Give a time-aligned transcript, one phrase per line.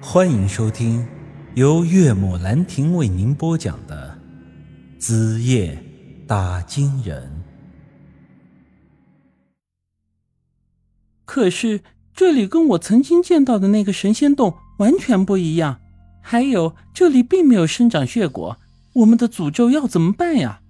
[0.00, 1.06] 欢迎收听
[1.54, 4.18] 由岳母兰亭为您播讲的
[5.00, 5.82] 《子夜
[6.26, 7.22] 打金人》。
[11.24, 11.80] 可是
[12.12, 15.80] 这里跟我曾经见到的那个神仙洞完全不一样，
[16.22, 18.58] 还有这里并没有生长血果，
[18.92, 20.60] 我们的诅咒要怎么办呀？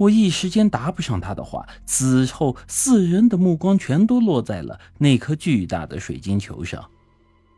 [0.00, 1.68] 我一时间答不上他的话。
[1.86, 6.90] 此后，四人的目光全都落在了那颗巨大的水晶球上。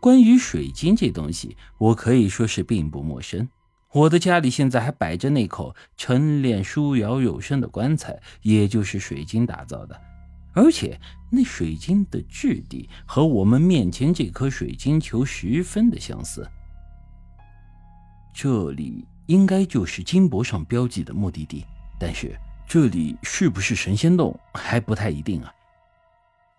[0.03, 3.49] 关于水晶这东西，我可以说是并不陌生。
[3.93, 10.01] 我的家里现在还摆着那口陈炼书窑有声的棺材，也就是水晶打造的。
[10.55, 16.45] 而且那水晶的质地和我们面前这颗水晶球十分的相似。
[18.35, 21.65] 这里应该就是金箔上标记的目的地，
[22.01, 25.55] 但是这里是不是神仙洞还不太一定啊。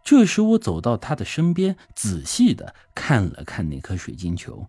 [0.04, 4.68] 这时，我走到他的身边，仔细的看了看那颗水晶球。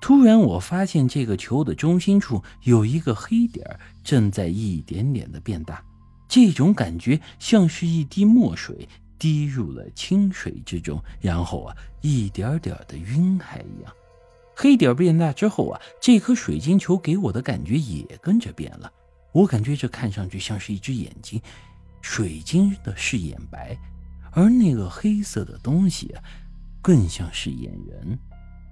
[0.00, 3.64] 突然，我发现这个球的中心处有一个黑点
[4.02, 5.80] 正在一点点的变大。
[6.28, 13.92] 这种感觉像是一滴墨水滴入了清水之中，然后啊，一点点的晕开一样。
[14.56, 18.92] 黑点变大之后啊，这颗水晶球给我的感觉也跟着变了。
[19.30, 21.40] 我感觉这看上去像是一只眼睛，
[22.00, 23.78] 水晶的是眼白。
[24.32, 26.14] 而那个黑色的东西，
[26.80, 28.18] 更像是眼人。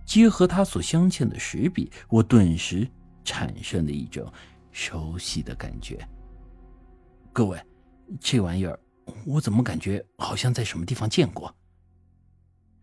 [0.04, 2.88] 结合它所镶嵌的石壁，我顿时
[3.24, 4.30] 产生了一种
[4.72, 6.04] 熟悉的感觉。
[7.32, 7.60] 各位，
[8.18, 8.76] 这玩意儿
[9.24, 11.54] 我怎么感觉好像在什么地方见过？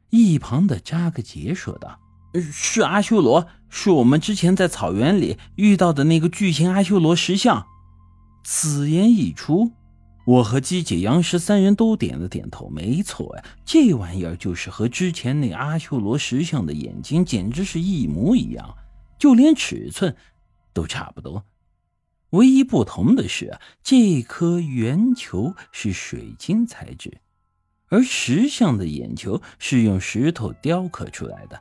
[0.09, 1.99] 一旁的扎克杰说道
[2.39, 7.67] ：“是阿修罗，是我们之前在草原里遇到的那个巨型阿修罗石像。”
[8.45, 9.73] 此言一出。
[10.27, 12.67] 我和姬姐、杨石三人都点了点头。
[12.67, 18.75] 没错呀，这玩意儿就是和之前那阿修罗石像的眼睛简直是一模一样，
[19.17, 20.13] 就连尺寸
[20.73, 21.45] 都差不多。
[22.31, 27.21] 唯一不同的是，这颗圆球是水晶材质，
[27.87, 31.57] 而石像的眼球是用石头雕刻出来的。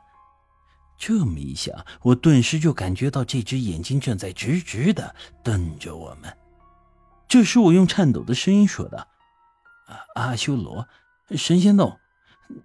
[0.97, 6.29] 这么一想，我顿时就感觉到这只眼睛正在直直的瞪着我们。
[7.27, 9.07] 这是我用颤抖的声音说的
[10.15, 10.87] ：“阿修罗，
[11.31, 11.99] 神仙洞，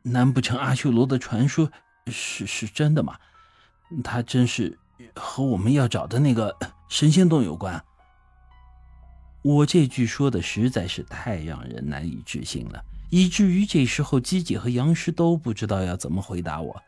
[0.03, 1.71] 难不成阿修罗的传说
[2.07, 3.19] 是是真的吗？
[4.05, 4.79] 他真是
[5.15, 6.57] 和我们要找的那个
[6.89, 7.83] 神仙洞有关？”
[9.43, 16.81] 我这句说的实在是太让人难以置信了，以至于这时候姬姐和杨师都不知道要怎么回答我。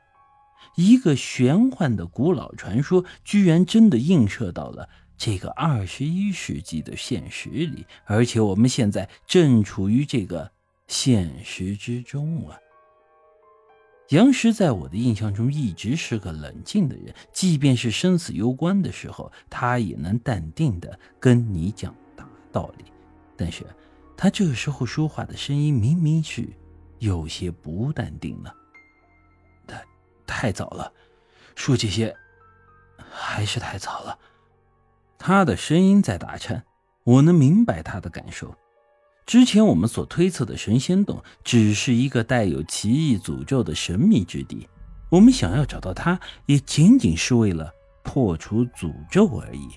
[0.77, 4.89] 一个玄幻的古老传说，居然真的映射到了。
[5.17, 10.51] 这个二十一世纪的现实里，而且我们现在正处于这个
[10.87, 12.59] 现实之中啊。
[14.11, 22.85] 杨石在我的印象中一直是个冷静的人，即便是生死攸关的时候，他也能淡定的跟你讲大道理。
[23.35, 23.65] 但是，
[24.17, 26.47] 他这个时候说话的声音明明是
[26.99, 28.55] 有些不淡定了。
[29.67, 29.85] 太
[30.27, 30.93] 太早了，
[31.57, 32.15] 说这些
[33.11, 34.19] 还是太早了。
[35.27, 36.65] 他的声音在打颤，
[37.03, 38.55] 我能明白他的感受。
[39.25, 44.69] 之前我们所推测的神仙洞只是一个带有奇异诅咒的神秘之地，
[45.09, 49.71] 我们想要找到它，也仅仅是为了破除诅咒而已。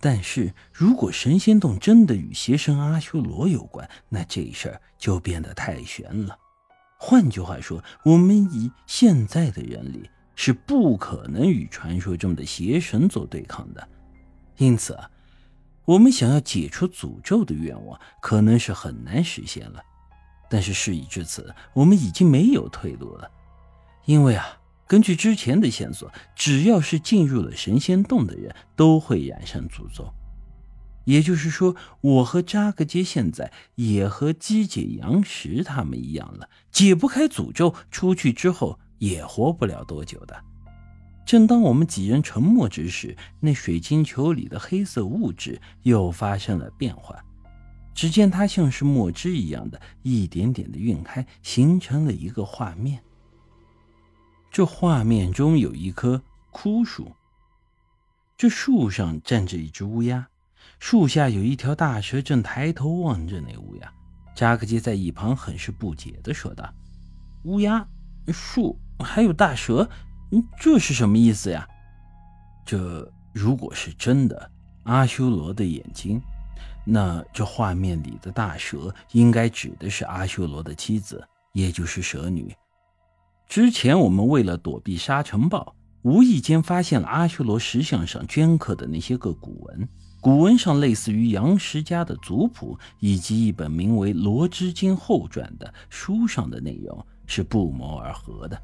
[0.00, 6.38] 但是如果神仙洞真的与邪神阿修罗有关，那这事儿就变得太悬了。
[6.98, 10.08] 换句话说，我们以现在的人力。
[10.42, 13.88] 是不可能与传说中的邪神做对抗的，
[14.56, 15.10] 因此啊，
[15.84, 19.82] 我们想要解除诅咒的愿望可能是很难实现了。
[20.48, 23.30] 但是事已至此，我们已经没有退路了，
[24.06, 24.46] 因为啊，
[24.86, 30.10] 根据之前的线索，只要是进入了神仙洞的人都会染上诅咒。
[31.04, 38.80] 也就是说，我和扎格杰现在也和姬姐、杨石他们一样了，解不开诅咒，出去之后。
[39.00, 40.44] 也活不了多久的。
[41.26, 47.24] 正当我们几人沉默之时，那水晶球里的黑色物质又发生了变化。
[47.94, 53.02] 只见它像是墨汁一样的，一点点的晕开，形成了一个画面。
[54.50, 56.20] 这画面中有一棵
[56.50, 57.12] 枯树，
[58.36, 60.28] 这树上站着一只乌鸦，
[60.78, 63.92] 树下有一条大蛇正抬头望着那乌鸦。
[64.34, 66.72] 扎克基在一旁很是不解地说道
[67.44, 67.86] ：“乌鸦，
[68.28, 69.88] 树。”还有大蛇，
[70.60, 71.66] 这是什么意思呀？
[72.64, 74.50] 这如果是真的
[74.84, 76.20] 阿修罗的眼睛，
[76.84, 82.54] 那这画面里的大蛇应该指的是阿修罗的妻子，也就是蛇女。
[83.48, 89.88] 之前我们为了躲避沙尘暴，无意间发现了阿修罗石像上镌刻的那些个古文。
[90.20, 98.60] 古文上类似于杨石家的族谱，以及一本名为《罗织经后传》的书上的内容是不谋而合的。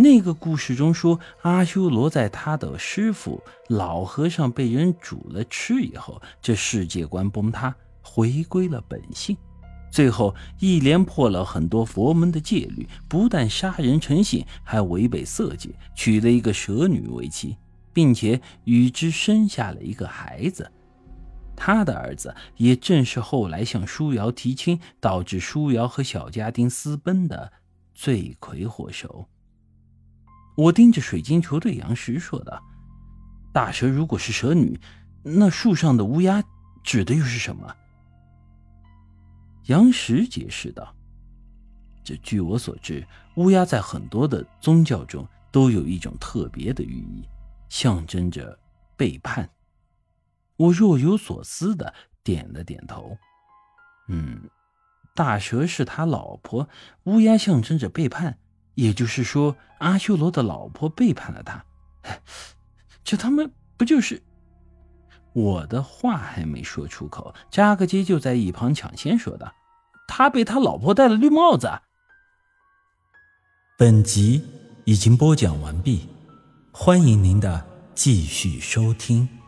[0.00, 9.36] 那个故事中说，阿修罗在他的师傅老和尚被人煮了吃以后，这世界观崩塌，回归了本性。
[9.90, 17.54] 最后一连破了很多佛门的戒律，不但杀人成性，还违背色戒，娶了一个蛇女为妻。
[17.92, 20.70] 并且与之生下了一个孩子，
[21.56, 27.52] 他的儿子也正是后来向舒瑶提亲，导致舒瑶和小家丁私奔的
[27.92, 29.26] 罪魁祸首。
[30.60, 32.62] 我盯着水晶球对杨石说道
[33.50, 34.78] ：“大蛇如果是蛇女，
[35.22, 36.44] 那树上的乌鸦
[36.84, 37.74] 指的又是什么？”
[39.68, 40.94] 杨石解释道
[42.04, 47.26] ：“这据我所知，乌鸦在很多的宗教中都有一种特别的寓意。”
[47.70, 48.58] 象征着
[48.98, 49.48] 背叛。
[50.56, 53.16] 我若有所思的点了点头。
[54.08, 54.50] 嗯，
[55.14, 56.68] 大蛇是他老婆，
[57.04, 58.38] 乌鸦象征着背叛，
[58.80, 61.62] 也就是说，阿修罗的老婆背叛了他。
[63.04, 63.44] 这他妈
[63.76, 64.22] 不就是……
[65.34, 69.52] 我的话还没说出口，扎克基就在一旁抢先说道
[70.08, 71.70] ：“他被他老婆戴了绿帽子。”
[73.76, 74.42] 本集
[74.86, 76.08] 已经播讲完毕。
[76.72, 79.39] 欢迎您的继续收听。